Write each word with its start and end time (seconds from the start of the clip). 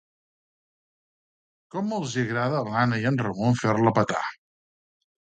Com 1.75 1.93
els 1.97 2.15
hi 2.15 2.19
agrada 2.23 2.57
a 2.61 2.65
l'Anna 2.69 2.99
i 3.03 3.05
en 3.09 3.19
Ramon 3.25 3.59
fer-la 3.59 3.93
petar. 3.99 4.23